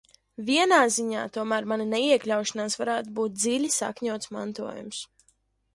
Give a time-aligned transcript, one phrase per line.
[0.45, 5.07] Vienā ziņā tomēr mana neiekļaušanās varētu būt dziļi sakņots mantojums.